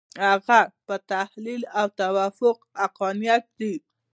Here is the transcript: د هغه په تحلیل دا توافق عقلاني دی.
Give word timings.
د 0.17 0.19
هغه 0.31 0.59
په 0.85 0.95
تحلیل 1.11 1.61
دا 1.75 1.83
توافق 1.99 2.57
عقلاني 2.85 3.31
دی. 3.59 3.75